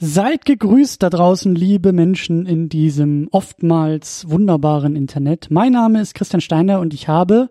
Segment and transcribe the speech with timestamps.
[0.00, 5.48] Seid gegrüßt da draußen, liebe Menschen in diesem oftmals wunderbaren Internet.
[5.50, 7.50] Mein Name ist Christian Steiner und ich habe,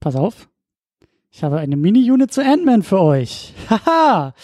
[0.00, 0.48] pass auf,
[1.30, 3.54] ich habe eine Mini-Unit zu Ant-Man für euch.
[3.70, 4.34] Haha!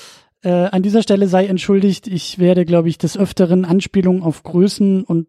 [0.43, 5.03] äh, an dieser Stelle sei entschuldigt, ich werde, glaube ich, des Öfteren Anspielungen auf Größen
[5.03, 5.27] und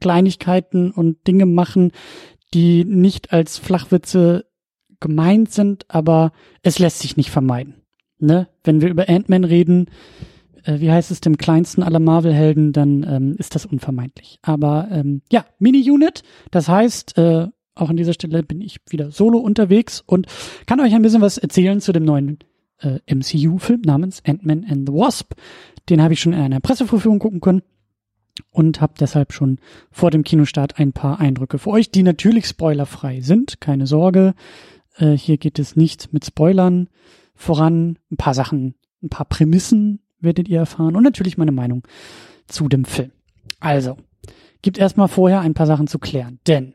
[0.00, 1.92] Kleinigkeiten und Dinge machen,
[2.54, 4.46] die nicht als Flachwitze
[4.98, 6.32] gemeint sind, aber
[6.62, 7.83] es lässt sich nicht vermeiden
[8.18, 9.86] ne, wenn wir über Ant-Man reden,
[10.64, 14.38] äh, wie heißt es, dem kleinsten aller Marvel-Helden, dann ähm, ist das unvermeidlich.
[14.42, 19.38] Aber ähm, ja, Mini-Unit, das heißt, äh, auch an dieser Stelle bin ich wieder solo
[19.38, 20.26] unterwegs und
[20.66, 22.38] kann euch ein bisschen was erzählen zu dem neuen
[22.80, 25.34] äh, MCU-Film namens Ant-Man and the Wasp.
[25.88, 27.62] Den habe ich schon in einer Pressevorführung gucken können
[28.50, 29.58] und habe deshalb schon
[29.90, 33.60] vor dem Kinostart ein paar Eindrücke für euch, die natürlich spoilerfrei sind.
[33.60, 34.34] Keine Sorge,
[34.96, 36.88] äh, hier geht es nicht mit Spoilern
[37.34, 37.98] voran.
[38.10, 41.86] Ein paar Sachen, ein paar Prämissen werdet ihr erfahren und natürlich meine Meinung
[42.46, 43.12] zu dem Film.
[43.60, 43.96] Also,
[44.62, 46.74] gibt erstmal vorher ein paar Sachen zu klären, denn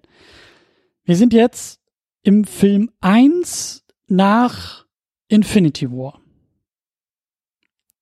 [1.03, 1.81] wir sind jetzt
[2.21, 4.85] im Film 1 nach
[5.27, 6.19] Infinity War.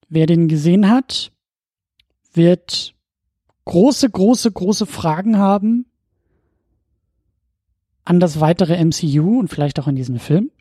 [0.10, 1.32] Wer den gesehen hat,
[2.34, 2.96] wird
[3.66, 5.86] große, große, große Fragen haben
[8.06, 10.52] an das weitere MCU und vielleicht auch an diesen Film.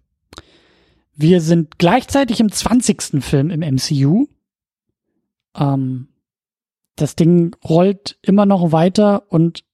[1.17, 3.25] Wir sind gleichzeitig im 20.
[3.25, 4.27] Film im MCU.
[5.57, 6.09] Ähm,
[6.95, 9.65] das Ding rollt immer noch weiter und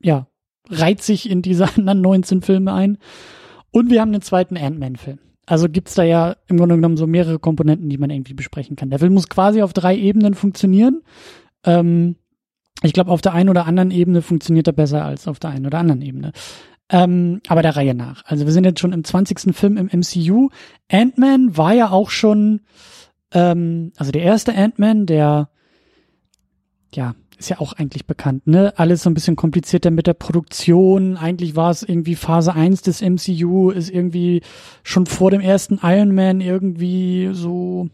[0.00, 0.26] ja,
[0.68, 2.98] reiht sich in diese anderen 19 Filme ein.
[3.70, 5.18] Und wir haben den zweiten Ant-Man-Film.
[5.46, 8.90] Also gibt's da ja im Grunde genommen so mehrere Komponenten, die man irgendwie besprechen kann.
[8.90, 11.02] Der Film muss quasi auf drei Ebenen funktionieren.
[11.64, 12.16] Ähm,
[12.82, 15.66] ich glaube, auf der einen oder anderen Ebene funktioniert er besser als auf der einen
[15.66, 16.32] oder anderen Ebene.
[16.88, 18.24] Ähm, aber der Reihe nach.
[18.26, 19.54] Also wir sind jetzt schon im 20.
[19.54, 20.50] Film im MCU.
[20.90, 22.60] Ant-Man war ja auch schon,
[23.32, 25.50] ähm, also der erste Ant-Man, der,
[26.94, 28.72] ja, ist ja auch eigentlich bekannt, ne?
[28.76, 31.16] Alles so ein bisschen komplizierter mit der Produktion.
[31.16, 34.42] Eigentlich war es irgendwie Phase 1 des MCU, ist irgendwie
[34.82, 37.88] schon vor dem ersten Iron Man irgendwie so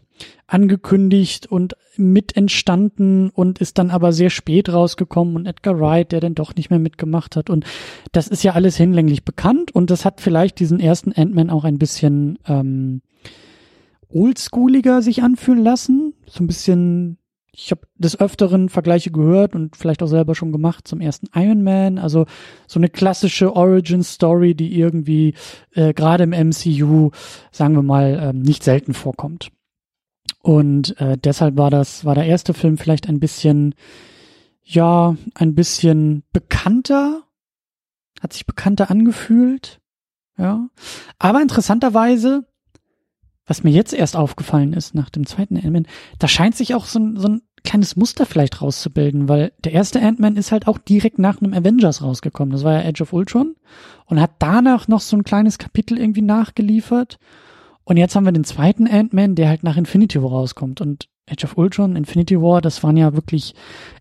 [0.47, 6.21] angekündigt und mit entstanden und ist dann aber sehr spät rausgekommen und Edgar Wright, der
[6.21, 7.65] dann doch nicht mehr mitgemacht hat und
[8.11, 11.77] das ist ja alles hinlänglich bekannt und das hat vielleicht diesen ersten Ant-Man auch ein
[11.77, 13.01] bisschen ähm,
[14.09, 17.17] oldschooliger sich anfühlen lassen, so ein bisschen
[17.55, 21.63] ich habe des Öfteren Vergleiche gehört und vielleicht auch selber schon gemacht zum ersten Iron
[21.63, 21.99] Man.
[21.99, 22.25] Also
[22.67, 25.35] so eine klassische Origin-Story, die irgendwie
[25.73, 27.11] äh, gerade im MCU,
[27.51, 29.51] sagen wir mal, ähm, nicht selten vorkommt.
[30.41, 33.75] Und äh, deshalb war das, war der erste Film vielleicht ein bisschen,
[34.63, 37.21] ja, ein bisschen bekannter,
[38.19, 39.79] hat sich bekannter angefühlt,
[40.37, 40.69] ja.
[41.19, 42.45] Aber interessanterweise,
[43.45, 45.87] was mir jetzt erst aufgefallen ist nach dem zweiten Ant-Man,
[46.19, 50.01] da scheint sich auch so ein, so ein kleines Muster vielleicht rauszubilden, weil der erste
[50.01, 52.51] Ant-Man ist halt auch direkt nach einem Avengers rausgekommen.
[52.51, 53.55] Das war ja Edge of Ultron
[54.05, 57.19] und hat danach noch so ein kleines Kapitel irgendwie nachgeliefert.
[57.85, 60.81] Und jetzt haben wir den zweiten Ant-Man, der halt nach Infinity War rauskommt.
[60.81, 63.55] Und Age of Ultron, Infinity War, das waren ja wirklich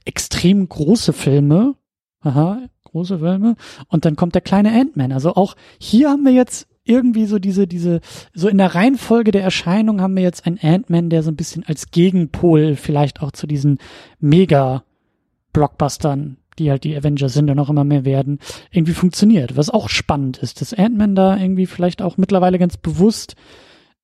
[0.05, 1.75] extrem große Filme.
[2.21, 3.57] Aha, große Filme.
[3.89, 5.13] Und dann kommt der kleine Ant-Man.
[5.13, 8.01] Also auch hier haben wir jetzt irgendwie so diese, diese,
[8.35, 11.65] so in der Reihenfolge der Erscheinung haben wir jetzt einen Ant-Man, der so ein bisschen
[11.65, 13.79] als Gegenpol vielleicht auch zu diesen
[14.19, 18.39] Mega-Blockbustern, die halt die Avengers sind und auch immer mehr werden,
[18.71, 19.57] irgendwie funktioniert.
[19.57, 23.37] Was auch spannend ist, dass Ant-Man da irgendwie vielleicht auch mittlerweile ganz bewusst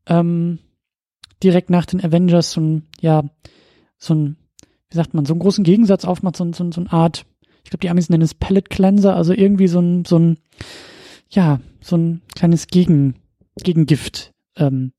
[0.07, 0.61] ähm,
[1.43, 3.25] direkt nach den Avengers so ein, ja,
[3.97, 4.37] so ein,
[4.91, 7.27] wie sagt man, so einen großen Gegensatz aufmacht, so, so, so eine Art,
[7.65, 10.39] ich glaube, die Amis nennen es Pellet Cleanser, also irgendwie so ein, so ein,
[11.31, 13.17] ja, so ein kleines Gegen,
[13.63, 14.93] Gegengift ähm,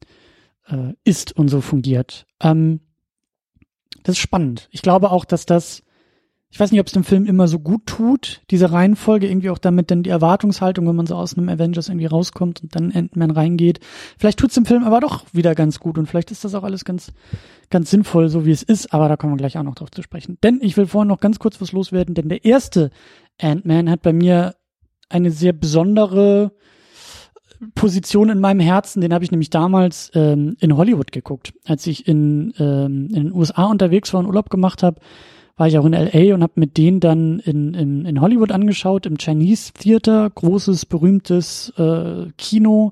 [0.68, 2.26] äh, ist und so fungiert.
[2.42, 2.82] Ähm,
[4.04, 4.70] das ist spannend.
[4.72, 5.84] Ich glaube auch, dass das
[6.52, 9.60] ich weiß nicht, ob es dem Film immer so gut tut, diese Reihenfolge, irgendwie auch
[9.60, 13.30] damit dann die Erwartungshaltung, wenn man so aus einem Avengers irgendwie rauskommt und dann Ant-Man
[13.30, 13.80] reingeht.
[14.18, 16.86] Vielleicht tut's dem Film aber doch wieder ganz gut und vielleicht ist das auch alles
[16.86, 17.12] ganz,
[17.70, 20.02] ganz sinnvoll, so wie es ist, aber da kommen wir gleich auch noch drauf zu
[20.02, 20.40] sprechen.
[20.42, 22.90] Denn ich will vorhin noch ganz kurz was loswerden, denn der erste
[23.40, 24.56] Ant-Man hat bei mir
[25.10, 26.52] eine sehr besondere
[27.76, 32.08] Position in meinem Herzen, den habe ich nämlich damals ähm, in Hollywood geguckt, als ich
[32.08, 35.02] in, ähm, in den USA unterwegs war und Urlaub gemacht habe
[35.60, 39.06] war ich auch in LA und habe mit denen dann in, in, in Hollywood angeschaut,
[39.06, 42.92] im Chinese Theater, großes, berühmtes äh, Kino,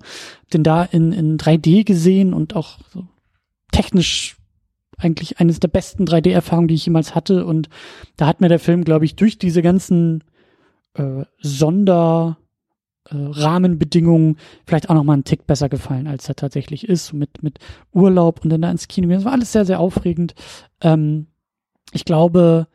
[0.52, 3.08] den da in, in 3D gesehen und auch so
[3.72, 4.36] technisch
[4.98, 7.46] eigentlich eines der besten 3D-Erfahrungen, die ich jemals hatte.
[7.46, 7.69] Und
[8.18, 10.25] da hat mir der Film, glaube ich, durch diese ganzen
[10.98, 12.38] äh, Sonder
[13.10, 17.42] äh, Rahmenbedingungen vielleicht auch noch mal einen Tick besser gefallen, als er tatsächlich ist, mit,
[17.44, 17.60] mit
[17.94, 19.08] Urlaub und dann da ins Kino.
[19.10, 20.36] Das war alles sehr, sehr aufregend.
[20.82, 21.28] Ähm,
[21.94, 22.68] ich glaube,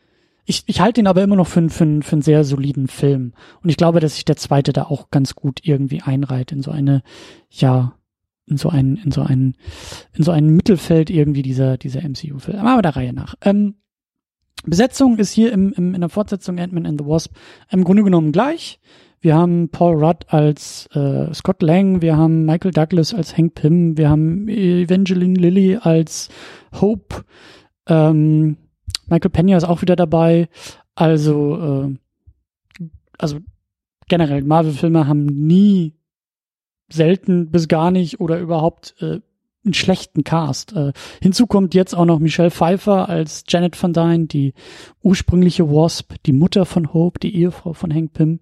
[0.45, 3.33] ich, ich halte ihn aber immer noch für, für, für einen sehr soliden Film.
[3.63, 6.71] Und ich glaube, dass sich der zweite da auch ganz gut irgendwie einreiht in so
[6.71, 7.03] eine,
[7.51, 7.95] ja,
[8.47, 9.57] in so ein, in so ein,
[10.15, 12.59] in so ein Mittelfeld irgendwie dieser, dieser MCU-Film.
[12.59, 13.35] Aber der Reihe nach.
[13.43, 13.77] Ähm,
[14.63, 17.35] Besetzung ist hier im, im, in der Fortsetzung Ant-Man and the Wasp
[17.71, 18.81] im Grunde genommen gleich.
[19.21, 23.97] Wir haben Paul Rudd als äh, Scott Lang, wir haben Michael Douglas als Hank Pym,
[23.97, 26.29] wir haben Evangeline Lilly als
[26.81, 27.25] Hope,
[27.87, 28.57] ähm,
[29.07, 30.49] Michael Pena ist auch wieder dabei.
[30.95, 31.95] Also,
[32.79, 32.85] äh,
[33.19, 33.39] also
[34.09, 35.95] generell, Marvel-Filme haben nie
[36.91, 39.21] selten bis gar nicht oder überhaupt äh,
[39.65, 40.73] einen schlechten Cast.
[40.75, 44.55] Äh, hinzu kommt jetzt auch noch Michelle Pfeiffer als Janet Van Dyne, die
[45.03, 48.41] ursprüngliche Wasp, die Mutter von Hope, die Ehefrau von Hank Pym.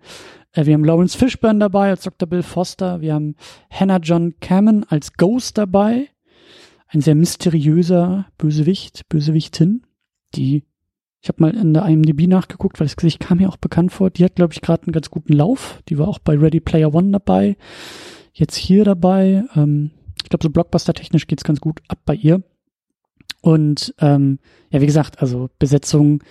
[0.53, 2.29] Äh, wir haben Lawrence Fishburne dabei als Dr.
[2.29, 3.01] Bill Foster.
[3.01, 3.37] Wir haben
[3.71, 6.09] Hannah John Cameron als Ghost dabei.
[6.89, 9.85] Ein sehr mysteriöser Bösewicht, Bösewichtin
[10.35, 10.65] die,
[11.21, 14.11] ich habe mal in der IMDb nachgeguckt, weil das Gesicht kam mir auch bekannt vor,
[14.11, 15.83] die hat, glaube ich, gerade einen ganz guten Lauf.
[15.89, 17.57] Die war auch bei Ready Player One dabei,
[18.33, 19.45] jetzt hier dabei.
[19.55, 19.91] Ähm,
[20.25, 22.43] ich glaube, so Blockbuster-technisch geht's ganz gut ab bei ihr.
[23.43, 24.39] Und ähm,
[24.71, 26.23] ja, wie gesagt, also Besetzung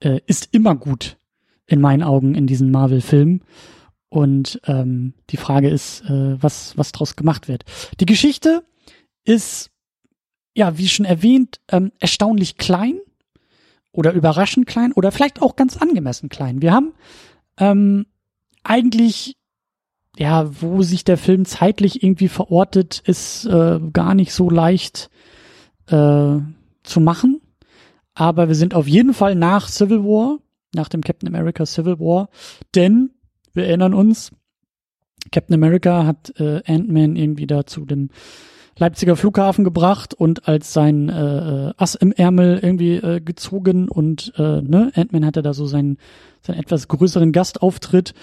[0.00, 1.16] äh, ist immer gut
[1.66, 3.42] in meinen Augen in diesen Marvel-Filmen.
[4.08, 7.64] Und ähm, die Frage ist, äh, was, was draus gemacht wird.
[8.00, 8.64] Die Geschichte
[9.24, 9.70] ist,
[10.54, 12.98] ja, wie schon erwähnt, ähm, erstaunlich klein
[13.92, 16.60] oder überraschend klein oder vielleicht auch ganz angemessen klein.
[16.60, 16.92] Wir haben
[17.56, 18.06] ähm,
[18.64, 19.36] eigentlich
[20.18, 25.10] ja, wo sich der Film zeitlich irgendwie verortet, ist äh, gar nicht so leicht
[25.86, 26.38] äh,
[26.82, 27.40] zu machen.
[28.14, 30.38] Aber wir sind auf jeden Fall nach Civil War,
[30.74, 32.28] nach dem Captain America Civil War,
[32.74, 33.10] denn
[33.52, 34.32] wir erinnern uns,
[35.32, 38.10] Captain America hat äh, Ant-Man irgendwie da zu dem
[38.78, 44.32] Leipziger Flughafen gebracht und als sein äh, äh, Ass im Ärmel irgendwie äh, gezogen und
[44.38, 45.98] äh, ne, Ant-Man hatte da so seinen,
[46.40, 48.14] seinen etwas größeren Gastauftritt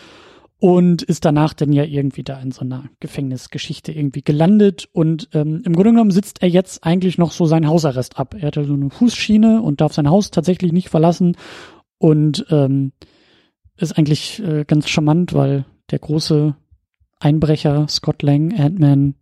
[0.60, 5.62] und ist danach dann ja irgendwie da in so einer Gefängnisgeschichte irgendwie gelandet und ähm,
[5.64, 8.36] im Grunde genommen sitzt er jetzt eigentlich noch so seinen Hausarrest ab.
[8.38, 11.38] Er hatte so eine Fußschiene und darf sein Haus tatsächlich nicht verlassen
[12.00, 12.92] und ähm,
[13.78, 16.56] ist eigentlich äh, ganz charmant, weil der große
[17.20, 19.16] Einbrecher Scott Lang, Ant-Man,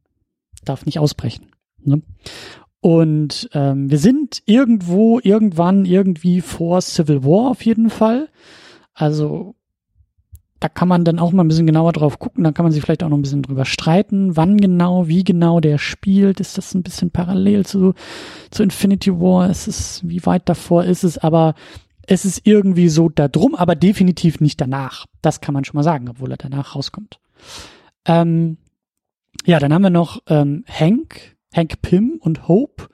[0.64, 1.52] darf nicht ausbrechen.
[1.84, 2.02] Ne?
[2.80, 8.30] Und ähm, wir sind irgendwo, irgendwann, irgendwie vor Civil War auf jeden Fall.
[8.94, 9.56] Also
[10.65, 12.44] da kann man dann auch mal ein bisschen genauer drauf gucken.
[12.44, 15.59] Da kann man sich vielleicht auch noch ein bisschen drüber streiten, wann genau, wie genau
[15.59, 16.39] der spielt.
[16.39, 17.94] Ist das ein bisschen parallel zu,
[18.50, 19.47] zu Infinity War?
[19.47, 21.19] Ist es, wie weit davor ist es?
[21.19, 21.53] Aber
[22.07, 25.06] es ist irgendwie so da drum, aber definitiv nicht danach.
[25.21, 27.19] Das kann man schon mal sagen, obwohl er danach rauskommt.
[28.07, 28.57] Ähm,
[29.45, 32.88] ja, dann haben wir noch ähm, Hank, Hank Pym und Hope,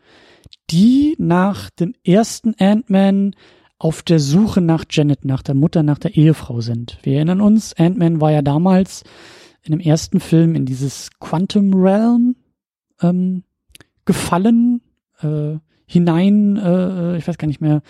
[0.72, 3.34] die nach dem ersten Ant-Man
[3.82, 7.00] auf der Suche nach Janet, nach der Mutter, nach der Ehefrau sind.
[7.02, 9.04] Wir erinnern uns, Ant-Man war ja damals
[9.64, 12.36] in dem ersten Film in dieses Quantum Realm
[13.02, 13.44] ähm,
[14.06, 14.82] gefallen,
[15.24, 15.56] äh,
[15.92, 17.82] hinein, äh, ich weiß gar nicht mehr,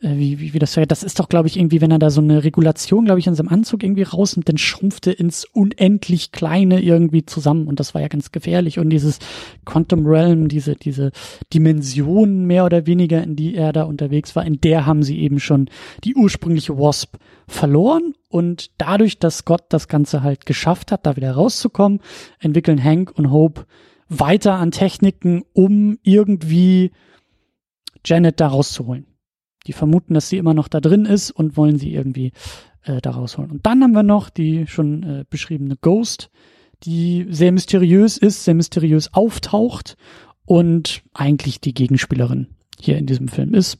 [0.00, 0.86] äh, wie, wie, wie das wäre.
[0.86, 3.34] Das ist doch, glaube ich, irgendwie, wenn er da so eine Regulation, glaube ich, in
[3.34, 7.66] seinem Anzug irgendwie rausnimmt, dann schrumpft er ins unendlich Kleine irgendwie zusammen.
[7.66, 8.78] Und das war ja ganz gefährlich.
[8.78, 9.18] Und dieses
[9.64, 11.10] Quantum Realm, diese, diese
[11.52, 15.40] Dimension mehr oder weniger, in die er da unterwegs war, in der haben sie eben
[15.40, 15.68] schon
[16.04, 17.16] die ursprüngliche Wasp
[17.48, 18.14] verloren.
[18.28, 22.00] Und dadurch, dass Gott das Ganze halt geschafft hat, da wieder rauszukommen,
[22.38, 23.64] entwickeln Hank und Hope
[24.08, 26.92] weiter an Techniken, um irgendwie
[28.08, 29.06] Janet da rauszuholen.
[29.66, 32.32] Die vermuten, dass sie immer noch da drin ist und wollen sie irgendwie
[32.84, 33.50] äh, da rausholen.
[33.50, 36.30] Und dann haben wir noch die schon äh, beschriebene Ghost,
[36.84, 39.96] die sehr mysteriös ist, sehr mysteriös auftaucht
[40.44, 42.48] und eigentlich die Gegenspielerin
[42.80, 43.78] hier in diesem Film ist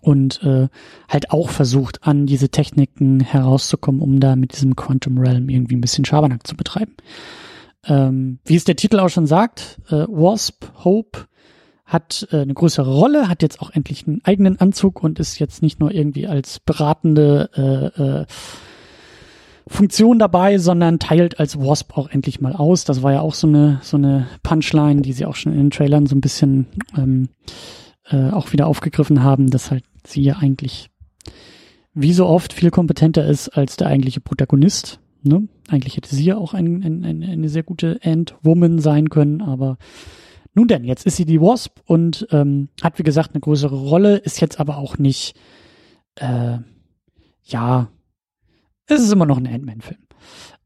[0.00, 0.68] und äh,
[1.08, 5.80] halt auch versucht, an diese Techniken herauszukommen, um da mit diesem Quantum Realm irgendwie ein
[5.80, 6.96] bisschen Schabernack zu betreiben.
[7.86, 11.26] Ähm, wie es der Titel auch schon sagt, äh, Wasp, Hope,
[11.90, 15.60] hat äh, eine größere Rolle, hat jetzt auch endlich einen eigenen Anzug und ist jetzt
[15.60, 18.26] nicht nur irgendwie als beratende äh, äh,
[19.66, 22.84] Funktion dabei, sondern teilt als Wasp auch endlich mal aus.
[22.84, 25.70] Das war ja auch so eine so eine Punchline, die sie auch schon in den
[25.70, 26.66] Trailern so ein bisschen
[26.96, 27.28] ähm,
[28.04, 30.90] äh, auch wieder aufgegriffen haben, dass halt sie ja eigentlich
[31.92, 35.00] wie so oft viel kompetenter ist als der eigentliche Protagonist.
[35.22, 35.48] Ne?
[35.68, 39.76] Eigentlich hätte sie ja auch ein, ein, ein, eine sehr gute Ant-Woman sein können, aber
[40.54, 44.16] nun denn, jetzt ist sie die Wasp und ähm, hat, wie gesagt, eine größere Rolle,
[44.16, 45.36] ist jetzt aber auch nicht,
[46.16, 46.58] äh,
[47.44, 47.88] ja,
[48.86, 50.00] es ist immer noch ein Ant-Man-Film.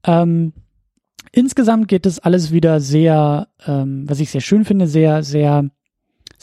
[0.04, 0.52] Ähm,
[1.32, 5.70] insgesamt geht es alles wieder sehr, ähm, was ich sehr schön finde, sehr, sehr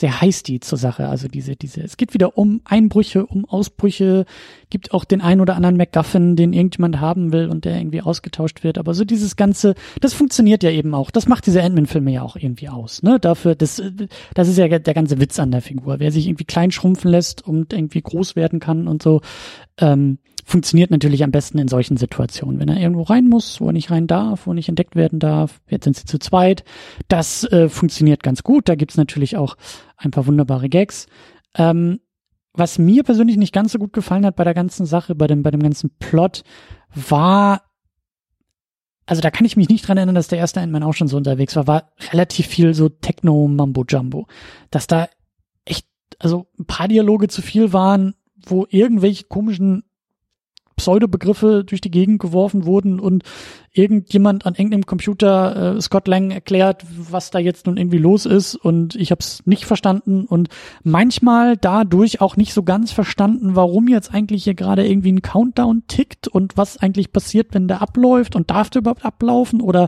[0.01, 1.08] sehr heiß die zur Sache.
[1.08, 4.25] Also diese, diese, es geht wieder um Einbrüche, um Ausbrüche,
[4.70, 8.63] gibt auch den ein oder anderen MacGuffin, den irgendjemand haben will und der irgendwie ausgetauscht
[8.63, 8.79] wird.
[8.79, 11.12] Aber so dieses Ganze, das funktioniert ja eben auch.
[11.12, 13.03] Das macht diese Ant-Man-Filme ja auch irgendwie aus.
[13.03, 13.20] Ne?
[13.20, 13.81] Dafür, das,
[14.34, 16.00] das ist ja der ganze Witz an der Figur.
[16.00, 19.22] Wer sich irgendwie klein schrumpfen lässt und irgendwie groß werden kann und so,
[19.79, 22.60] ähm, funktioniert natürlich am besten in solchen Situationen.
[22.60, 25.20] Wenn er irgendwo rein muss, wo er nicht rein darf, wo er nicht entdeckt werden
[25.20, 26.64] darf, jetzt sind sie zu zweit,
[27.08, 28.70] das äh, funktioniert ganz gut.
[28.70, 29.56] Da gibt's natürlich auch
[29.98, 31.08] ein paar wunderbare Gags.
[31.56, 32.00] Ähm,
[32.54, 35.44] was mir persönlich nicht ganz so gut gefallen hat bei der ganzen Sache, bei dem,
[35.44, 36.44] bei dem ganzen Plot,
[36.94, 37.64] war,
[39.06, 41.18] also da kann ich mich nicht dran erinnern, dass der erste Ant-Man auch schon so
[41.18, 44.28] unterwegs war, war relativ viel so Techno-Mambo-Jumbo.
[44.70, 45.08] Dass da
[45.64, 45.88] echt,
[46.20, 49.84] also ein paar Dialoge zu viel waren, wo irgendwelche komischen
[50.75, 53.24] Pseudobegriffe durch die Gegend geworfen wurden und
[53.74, 58.56] irgendjemand an irgendeinem Computer äh, Scott Lang erklärt, was da jetzt nun irgendwie los ist
[58.56, 60.50] und ich habe es nicht verstanden und
[60.84, 65.84] manchmal dadurch auch nicht so ganz verstanden, warum jetzt eigentlich hier gerade irgendwie ein Countdown
[65.88, 69.88] tickt und was eigentlich passiert, wenn der abläuft und darf der überhaupt ablaufen oder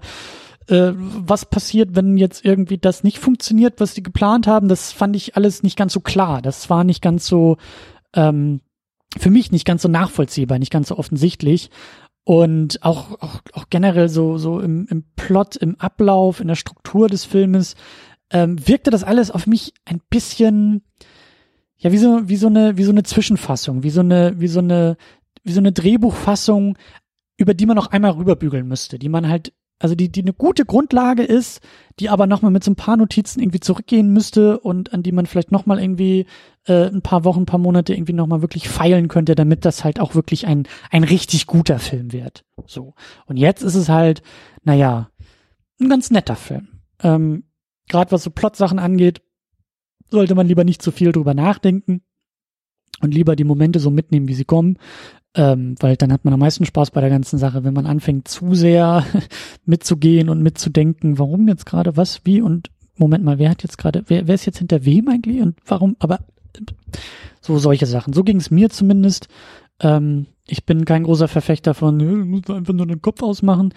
[0.67, 5.15] äh, was passiert, wenn jetzt irgendwie das nicht funktioniert, was die geplant haben, das fand
[5.15, 6.41] ich alles nicht ganz so klar.
[6.41, 7.57] Das war nicht ganz so
[8.13, 8.61] ähm,
[9.17, 11.69] für mich nicht ganz so nachvollziehbar, nicht ganz so offensichtlich.
[12.25, 17.09] Und auch, auch, auch generell so, so im, im Plot, im Ablauf, in der Struktur
[17.09, 17.75] des Filmes,
[18.31, 20.83] ähm, wirkte das alles auf mich ein bisschen,
[21.77, 24.59] ja, wie so, wie so eine, wie so eine Zwischenfassung, wie so eine, wie so
[24.59, 24.97] eine,
[25.43, 26.77] wie so eine Drehbuchfassung,
[27.37, 30.65] über die man noch einmal rüberbügeln müsste, die man halt also die, die eine gute
[30.65, 31.61] Grundlage ist,
[31.99, 35.25] die aber nochmal mit so ein paar Notizen irgendwie zurückgehen müsste und an die man
[35.25, 36.25] vielleicht nochmal irgendwie
[36.65, 39.99] äh, ein paar Wochen, ein paar Monate irgendwie nochmal wirklich feilen könnte, damit das halt
[39.99, 42.45] auch wirklich ein, ein richtig guter Film wird.
[42.65, 42.93] So.
[43.25, 44.23] Und jetzt ist es halt,
[44.63, 45.09] naja,
[45.79, 46.67] ein ganz netter Film.
[47.01, 47.43] Ähm,
[47.89, 49.21] Gerade was so Plotsachen angeht,
[50.09, 52.01] sollte man lieber nicht zu viel drüber nachdenken
[53.01, 54.77] und lieber die Momente so mitnehmen, wie sie kommen
[55.35, 58.27] ähm, weil dann hat man am meisten Spaß bei der ganzen Sache, wenn man anfängt
[58.27, 59.05] zu sehr
[59.65, 64.03] mitzugehen und mitzudenken, warum jetzt gerade was, wie und Moment mal, wer hat jetzt gerade,
[64.07, 66.19] wer, wer ist jetzt hinter wem eigentlich und warum, aber
[67.41, 68.13] so solche Sachen.
[68.13, 69.27] So ging es mir zumindest.
[69.79, 73.73] Ähm, ich bin kein großer Verfechter von, muss einfach nur den Kopf ausmachen.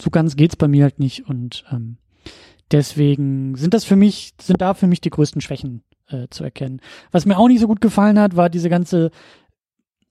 [0.00, 1.98] So ganz geht's bei mir halt nicht und ähm,
[2.70, 6.80] deswegen sind das für mich, sind da für mich die größten Schwächen äh, zu erkennen.
[7.10, 9.10] Was mir auch nicht so gut gefallen hat, war diese ganze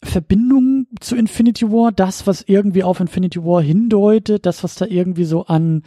[0.03, 5.25] Verbindung zu Infinity War, das, was irgendwie auf Infinity War hindeutet, das, was da irgendwie
[5.25, 5.83] so an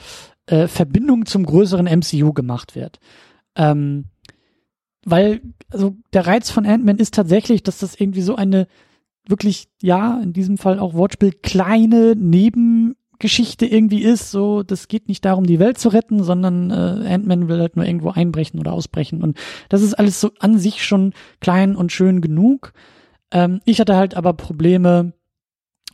[0.47, 2.99] äh, Verbindung zum größeren MCU gemacht wird.
[3.57, 4.07] Ähm,
[5.05, 8.67] weil, also der Reiz von Ant-Man ist tatsächlich, dass das irgendwie so eine
[9.29, 14.31] wirklich, ja, in diesem Fall auch Wortspiel, kleine Nebengeschichte irgendwie ist.
[14.31, 17.87] So, das geht nicht darum, die Welt zu retten, sondern äh, Ant-Man will halt nur
[17.87, 19.23] irgendwo einbrechen oder ausbrechen.
[19.23, 22.73] Und das ist alles so an sich schon klein und schön genug.
[23.37, 25.13] Ähm, ich hatte halt aber Probleme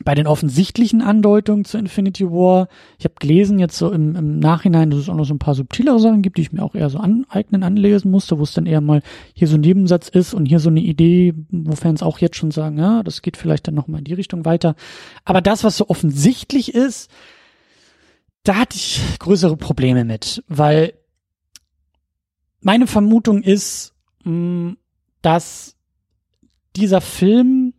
[0.05, 2.69] bei den offensichtlichen Andeutungen zu Infinity War.
[2.97, 5.53] Ich habe gelesen jetzt so im, im Nachhinein, dass es auch noch so ein paar
[5.53, 8.65] subtilere Sachen gibt, die ich mir auch eher so aneignen, anlesen musste, wo es dann
[8.65, 9.01] eher mal
[9.33, 12.51] hier so ein Nebensatz ist und hier so eine Idee, wo Fans auch jetzt schon
[12.51, 14.75] sagen, ja, das geht vielleicht dann nochmal in die Richtung weiter.
[15.25, 17.11] Aber das, was so offensichtlich ist,
[18.43, 20.93] da hatte ich größere Probleme mit, weil
[22.61, 24.75] meine Vermutung ist, mh,
[25.21, 25.75] dass
[26.75, 27.73] dieser Film,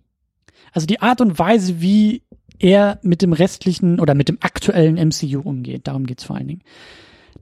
[0.72, 2.22] also die Art und Weise, wie
[2.58, 6.62] er mit dem restlichen oder mit dem aktuellen MCU umgeht, darum geht's vor allen Dingen.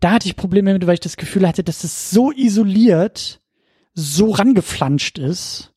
[0.00, 3.40] Da hatte ich Probleme mit, weil ich das Gefühl hatte, dass es so isoliert,
[3.94, 5.72] so rangeflanscht ist,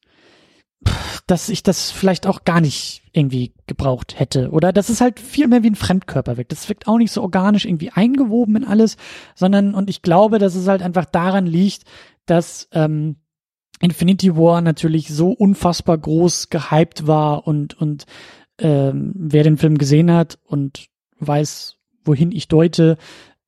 [1.28, 4.52] dass ich das vielleicht auch gar nicht irgendwie gebraucht hätte.
[4.52, 6.52] Oder dass es halt viel mehr wie ein Fremdkörper wirkt.
[6.52, 8.98] Das wirkt auch nicht so organisch irgendwie eingewoben in alles,
[9.36, 11.84] sondern, und ich glaube, dass es halt einfach daran liegt,
[12.26, 13.18] dass ähm,
[13.82, 18.06] Infinity War natürlich so unfassbar groß gehypt war und, und
[18.60, 20.88] ähm, wer den Film gesehen hat und
[21.20, 22.98] weiß, wohin ich deute,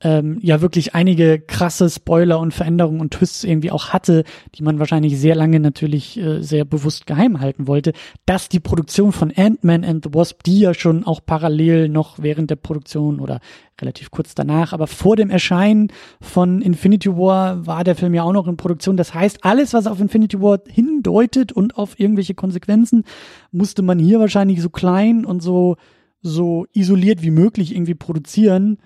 [0.01, 4.23] ähm, ja wirklich einige krasse Spoiler und Veränderungen und Twists irgendwie auch hatte,
[4.53, 7.93] die man wahrscheinlich sehr lange natürlich äh, sehr bewusst geheim halten wollte,
[8.27, 12.51] dass die Produktion von Ant-Man and the Wasp, die ja schon auch parallel noch während
[12.51, 13.39] der Produktion oder
[13.81, 18.33] relativ kurz danach, aber vor dem Erscheinen von Infinity War war der Film ja auch
[18.33, 18.97] noch in Produktion.
[18.97, 23.03] Das heißt, alles, was auf Infinity War hindeutet und auf irgendwelche Konsequenzen,
[23.51, 25.75] musste man hier wahrscheinlich so klein und so
[26.21, 28.79] so isoliert wie möglich irgendwie produzieren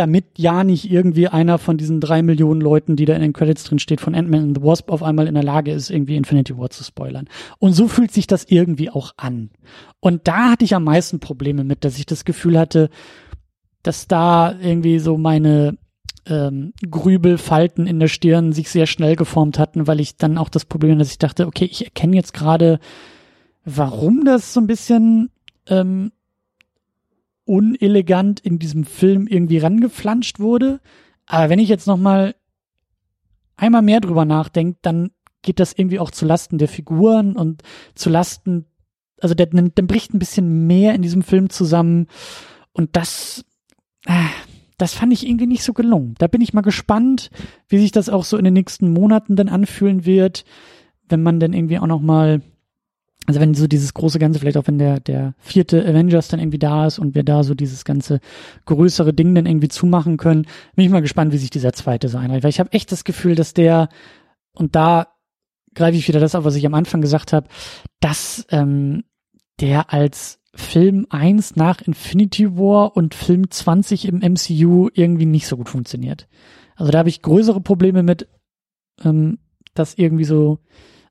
[0.00, 3.64] damit ja nicht irgendwie einer von diesen drei Millionen Leuten, die da in den Credits
[3.64, 6.56] drin steht, von Ant-Man and the Wasp auf einmal in der Lage ist, irgendwie Infinity
[6.56, 7.28] War zu spoilern.
[7.58, 9.50] Und so fühlt sich das irgendwie auch an.
[10.00, 12.88] Und da hatte ich am meisten Probleme mit, dass ich das Gefühl hatte,
[13.82, 15.76] dass da irgendwie so meine
[16.24, 20.64] ähm, Grübelfalten in der Stirn sich sehr schnell geformt hatten, weil ich dann auch das
[20.64, 22.80] Problem, dass ich dachte, okay, ich erkenne jetzt gerade,
[23.66, 25.28] warum das so ein bisschen
[25.66, 26.10] ähm,
[27.50, 30.80] unelegant in diesem Film irgendwie rangeflanscht wurde.
[31.26, 32.36] Aber wenn ich jetzt noch mal
[33.56, 35.10] einmal mehr drüber nachdenke, dann
[35.42, 37.62] geht das irgendwie auch zu Lasten der Figuren und
[37.96, 38.66] zu Lasten,
[39.20, 42.06] also der, der bricht ein bisschen mehr in diesem Film zusammen
[42.72, 43.44] und das,
[44.06, 44.12] äh,
[44.78, 46.14] das fand ich irgendwie nicht so gelungen.
[46.18, 47.30] Da bin ich mal gespannt,
[47.68, 50.44] wie sich das auch so in den nächsten Monaten dann anfühlen wird,
[51.08, 52.42] wenn man dann irgendwie auch noch mal
[53.26, 56.58] also wenn so dieses große Ganze, vielleicht auch wenn der, der vierte Avengers dann irgendwie
[56.58, 58.20] da ist und wir da so dieses ganze
[58.64, 62.18] größere Ding dann irgendwie zumachen können, bin ich mal gespannt, wie sich dieser zweite so
[62.18, 62.42] einreiht.
[62.42, 63.88] Weil ich habe echt das Gefühl, dass der,
[64.52, 65.08] und da
[65.74, 67.46] greife ich wieder das auf, was ich am Anfang gesagt habe,
[68.00, 69.04] dass ähm,
[69.60, 75.56] der als Film 1 nach Infinity War und Film 20 im MCU irgendwie nicht so
[75.56, 76.26] gut funktioniert.
[76.74, 78.28] Also da habe ich größere Probleme mit,
[79.04, 79.38] ähm,
[79.74, 80.58] das irgendwie so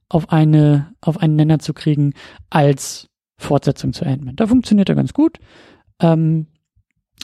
[0.10, 2.14] auf eine, auf einen Nenner zu kriegen
[2.50, 4.36] als Fortsetzung zu Ant-Man.
[4.36, 5.38] Da funktioniert er ganz gut.
[6.02, 6.48] Ähm,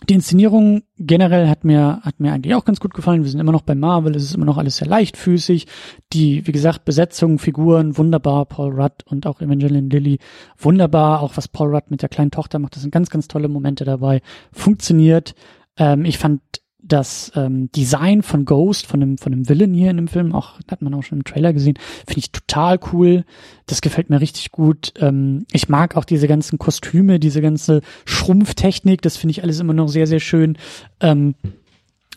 [0.09, 3.23] die Inszenierung generell hat mir, hat mir eigentlich auch ganz gut gefallen.
[3.23, 5.67] Wir sind immer noch bei Marvel, es ist immer noch alles sehr leichtfüßig.
[6.13, 8.45] Die, wie gesagt, Besetzung, Figuren, wunderbar.
[8.45, 10.19] Paul Rudd und auch Evangeline Lilly,
[10.57, 11.21] wunderbar.
[11.21, 13.85] Auch was Paul Rudd mit der kleinen Tochter macht, das sind ganz, ganz tolle Momente
[13.85, 14.21] dabei.
[14.51, 15.33] Funktioniert.
[15.77, 16.41] Ähm, ich fand
[16.87, 20.59] das ähm, Design von Ghost, von dem, von dem Villain hier in dem Film, auch
[20.69, 23.25] hat man auch schon im Trailer gesehen, finde ich total cool.
[23.65, 24.93] Das gefällt mir richtig gut.
[24.99, 29.73] Ähm, ich mag auch diese ganzen Kostüme, diese ganze Schrumpftechnik, das finde ich alles immer
[29.73, 30.57] noch sehr, sehr schön.
[30.99, 31.35] Ähm,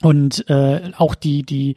[0.02, 1.76] und äh, auch die, die,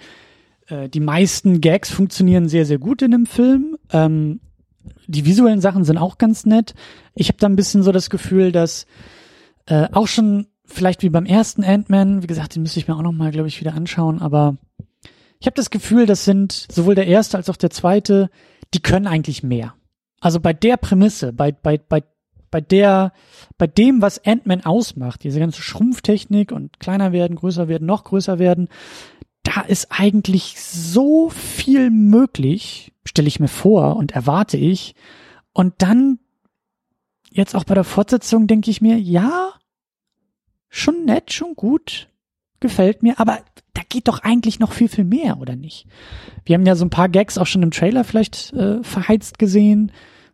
[0.67, 3.77] äh, die meisten Gags funktionieren sehr, sehr gut in dem Film.
[3.91, 4.41] Ähm,
[5.07, 6.73] die visuellen Sachen sind auch ganz nett.
[7.15, 8.85] Ich habe da ein bisschen so das Gefühl, dass
[9.67, 13.01] äh, auch schon vielleicht wie beim ersten Ant-Man, wie gesagt, den müsste ich mir auch
[13.01, 14.57] noch mal, glaube ich, wieder anschauen, aber
[15.39, 18.29] ich habe das Gefühl, das sind sowohl der erste als auch der zweite,
[18.73, 19.73] die können eigentlich mehr.
[20.19, 22.03] Also bei der Prämisse, bei, bei, bei,
[22.51, 23.11] bei der,
[23.57, 28.37] bei dem, was Ant-Man ausmacht, diese ganze Schrumpftechnik und kleiner werden, größer werden, noch größer
[28.37, 28.69] werden,
[29.43, 34.93] da ist eigentlich so viel möglich, stelle ich mir vor und erwarte ich.
[35.53, 36.19] Und dann,
[37.31, 39.53] jetzt auch bei der Fortsetzung, denke ich mir, ja,
[40.71, 42.09] schon nett, schon gut,
[42.59, 43.39] gefällt mir, aber
[43.73, 45.85] da geht doch eigentlich noch viel, viel mehr, oder nicht?
[46.45, 49.91] Wir haben ja so ein paar Gags auch schon im Trailer vielleicht äh, verheizt gesehen.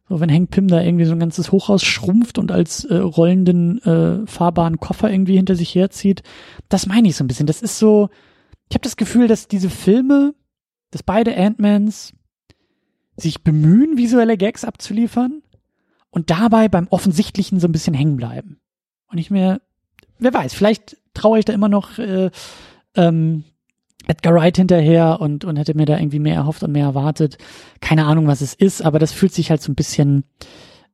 [0.08, 3.82] So, wenn Hank Pym da irgendwie so ein ganzes Hochhaus schrumpft und als äh, rollenden,
[3.84, 6.24] äh, fahrbaren Koffer irgendwie hinter sich herzieht.
[6.70, 7.48] Das meine ich so ein bisschen.
[7.48, 8.10] Das ist so,
[8.70, 10.34] ich habe das Gefühl, dass diese Filme,
[10.92, 12.14] dass beide Ant-Mans
[13.18, 15.42] sich bemühen, visuelle Gags abzuliefern
[16.10, 18.60] und dabei beim Offensichtlichen so ein bisschen hängen bleiben.
[19.10, 19.62] Und ich mir
[20.20, 22.30] wer weiß, vielleicht traue ich da immer noch äh,
[22.96, 23.44] ähm,
[24.08, 27.38] Edgar Wright hinterher und, und hätte mir da irgendwie mehr erhofft und mehr erwartet.
[27.82, 30.24] Keine Ahnung, was es ist, aber das fühlt sich halt so ein bisschen,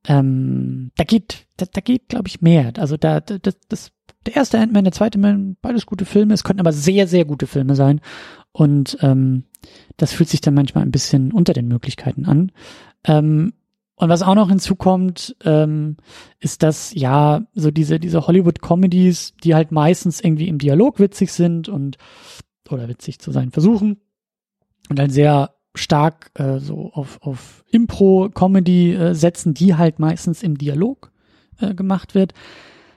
[0.08, 2.74] ähm, da geht, da, da geht, glaube ich, mehr.
[2.78, 3.92] Also da, das, das,
[4.26, 6.34] der erste Ant-Man, der zweite Man, beides gute Filme.
[6.34, 8.02] Es könnten aber sehr, sehr gute Filme sein.
[8.52, 9.44] Und ähm,
[9.98, 12.52] das fühlt sich dann manchmal ein bisschen unter den Möglichkeiten an.
[13.06, 13.54] Ähm,
[13.96, 15.98] und was auch noch hinzukommt, ähm,
[16.40, 21.70] ist, dass ja so diese diese Hollywood-Comedies, die halt meistens irgendwie im Dialog witzig sind
[21.70, 21.98] und
[22.70, 24.02] oder witzig zu sein versuchen
[24.90, 30.58] und halt sehr stark äh, so auf auf Impro-Comedy äh, setzen, die halt meistens im
[30.58, 31.12] Dialog
[31.60, 32.34] äh, gemacht wird.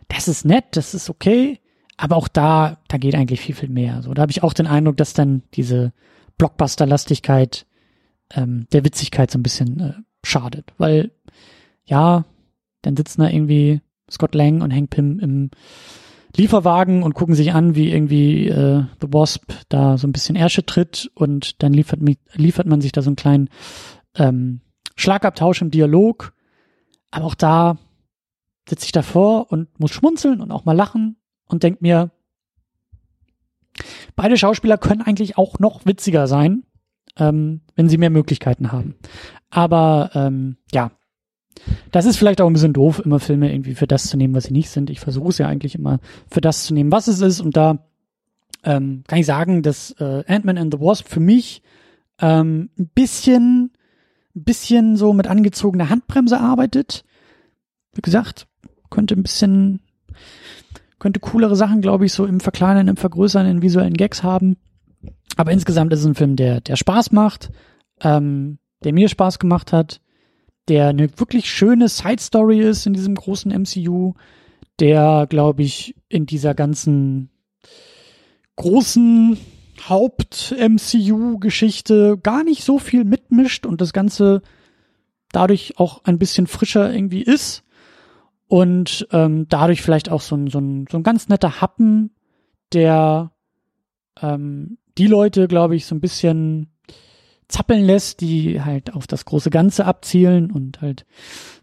[0.08, 1.60] Das ist nett, das ist okay,
[1.98, 4.00] aber auch da da geht eigentlich viel viel mehr.
[4.02, 5.92] So da habe ich auch den Eindruck, dass dann diese
[6.38, 7.66] Blockbuster-Lastigkeit
[8.34, 9.92] ähm, der Witzigkeit so ein bisschen äh,
[10.26, 11.12] schadet, weil
[11.84, 12.24] ja,
[12.82, 15.50] dann sitzen da irgendwie Scott Lang und Hank Pym im
[16.36, 20.66] Lieferwagen und gucken sich an, wie irgendwie äh, The Wasp da so ein bisschen Ärsche
[20.66, 22.00] tritt und dann liefert,
[22.34, 23.48] liefert man sich da so einen kleinen
[24.16, 24.60] ähm,
[24.96, 26.34] Schlagabtausch im Dialog.
[27.10, 27.78] Aber auch da
[28.68, 32.10] sitze ich davor und muss schmunzeln und auch mal lachen und denke mir,
[34.14, 36.64] beide Schauspieler können eigentlich auch noch witziger sein,
[37.18, 38.94] ähm, wenn sie mehr Möglichkeiten haben.
[39.50, 40.90] Aber ähm, ja,
[41.90, 44.44] das ist vielleicht auch ein bisschen doof, immer Filme irgendwie für das zu nehmen, was
[44.44, 44.90] sie nicht sind.
[44.90, 45.98] Ich versuche es ja eigentlich immer
[46.30, 47.40] für das zu nehmen, was es ist.
[47.40, 47.78] Und da
[48.64, 51.62] ähm, kann ich sagen, dass äh, Ant-Man and the Wasp für mich
[52.20, 53.72] ähm, ein bisschen,
[54.34, 57.04] ein bisschen so mit angezogener Handbremse arbeitet.
[57.94, 58.46] Wie gesagt,
[58.90, 59.80] könnte ein bisschen,
[60.98, 64.56] könnte coolere Sachen, glaube ich, so im Verkleinern, im Vergrößern, in visuellen Gags haben.
[65.36, 67.50] Aber insgesamt ist es ein Film, der, der Spaß macht,
[68.00, 70.00] ähm, der mir Spaß gemacht hat,
[70.68, 74.14] der eine wirklich schöne Side Story ist in diesem großen MCU,
[74.80, 77.30] der, glaube ich, in dieser ganzen
[78.56, 79.38] großen
[79.88, 84.42] Haupt-MCU-Geschichte gar nicht so viel mitmischt und das Ganze
[85.30, 87.62] dadurch auch ein bisschen frischer irgendwie ist
[88.48, 92.14] und ähm, dadurch vielleicht auch so ein, so, ein, so ein ganz netter Happen,
[92.72, 93.32] der
[94.20, 96.68] ähm, die Leute, glaube ich, so ein bisschen
[97.48, 101.06] zappeln lässt, die halt auf das große Ganze abzielen und halt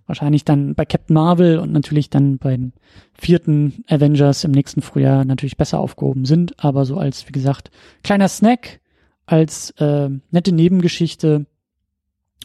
[0.06, 2.74] wahrscheinlich dann bei Captain Marvel und natürlich dann beim
[3.13, 7.72] vierten Avengers im nächsten Frühjahr natürlich besser aufgehoben sind, aber so als, wie gesagt,
[8.04, 8.82] kleiner Snack,
[9.26, 11.46] als äh, nette Nebengeschichte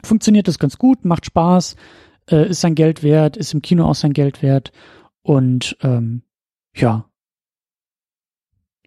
[0.03, 1.77] funktioniert das ganz gut, macht Spaß,
[2.31, 4.73] äh, ist sein Geld wert, ist im Kino auch sein Geld wert
[5.23, 6.23] und ähm,
[6.75, 7.05] ja.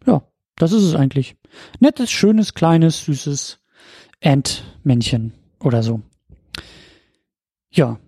[0.06, 0.24] Ja,
[0.62, 1.36] das ist es eigentlich.
[1.80, 3.60] Nettes, schönes, kleines, süßes
[4.24, 6.02] Ant-Männchen oder so.
[7.72, 8.00] Ja,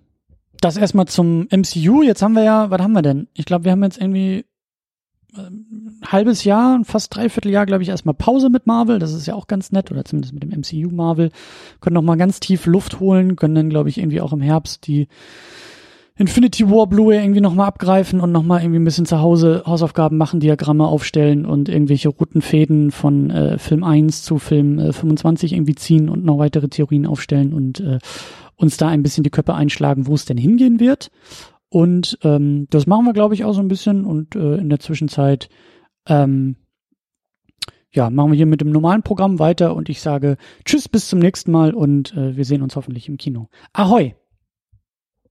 [0.62, 2.04] das erstmal zum MCU.
[2.04, 3.28] Jetzt haben wir ja, was haben wir denn?
[3.34, 4.46] Ich glaube, wir haben jetzt irgendwie
[5.36, 9.00] ein ähm, halbes Jahr, fast dreiviertel Jahr, glaube ich, erstmal Pause mit Marvel.
[9.00, 11.32] Das ist ja auch ganz nett, oder zumindest mit dem MCU Marvel.
[11.82, 14.86] Können noch mal ganz tief Luft holen, können dann, glaube ich, irgendwie auch im Herbst
[14.86, 15.08] die
[16.16, 20.40] Infinity War Blu-ray irgendwie nochmal abgreifen und nochmal irgendwie ein bisschen zu Hause Hausaufgaben machen,
[20.40, 26.10] Diagramme aufstellen und irgendwelche Routenfäden von äh, Film 1 zu Film äh, 25 irgendwie ziehen
[26.10, 27.98] und noch weitere Theorien aufstellen und äh,
[28.56, 31.10] uns da ein bisschen die Köpfe einschlagen, wo es denn hingehen wird.
[31.70, 34.06] Und ähm, das machen wir, glaube ich, auch so ein bisschen.
[34.06, 35.50] Und äh, in der Zwischenzeit
[36.08, 36.58] ähm,
[37.92, 41.20] ja, machen wir hier mit dem normalen Programm weiter und ich sage Tschüss, bis zum
[41.20, 43.50] nächsten Mal und äh, wir sehen uns hoffentlich im Kino.
[43.72, 44.16] Ahoi!